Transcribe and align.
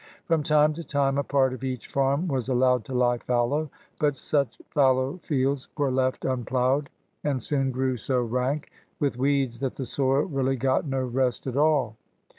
From 0.25 0.41
time 0.41 0.73
to 0.73 0.83
time 0.83 1.19
a 1.19 1.23
part 1.23 1.53
of 1.53 1.63
each 1.63 1.85
farm 1.85 2.27
was 2.27 2.49
allowed 2.49 2.85
to 2.85 2.93
lie 2.95 3.19
fallow, 3.19 3.69
but 3.99 4.15
such 4.15 4.59
fallow 4.71 5.17
fields 5.21 5.67
were 5.77 5.91
left 5.91 6.25
unploughed 6.25 6.89
and 7.23 7.43
soon 7.43 7.69
grew 7.69 7.97
so 7.97 8.27
jrank 8.27 8.71
with 8.99 9.19
weeds 9.19 9.59
that 9.59 9.75
the 9.75 9.85
soil 9.85 10.21
really 10.23 10.55
got 10.55 10.87
no 10.87 11.03
rest 11.03 11.45
at 11.45 11.55
all. 11.55 11.97